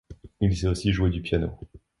[0.39, 1.51] Il sait aussi jouer du piano.